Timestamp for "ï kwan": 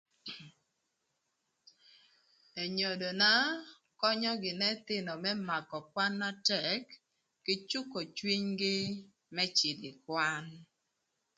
9.93-10.45